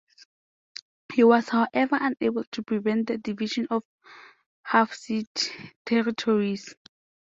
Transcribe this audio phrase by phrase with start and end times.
[1.13, 3.83] He was however unable to prevent the division of
[4.65, 5.27] Hafsid
[5.85, 6.73] territories.